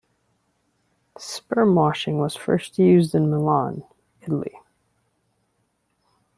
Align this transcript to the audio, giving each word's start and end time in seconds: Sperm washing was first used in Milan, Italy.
Sperm 1.19 1.75
washing 1.75 2.17
was 2.17 2.35
first 2.35 2.79
used 2.79 3.13
in 3.13 3.29
Milan, 3.29 3.83
Italy. 4.23 4.55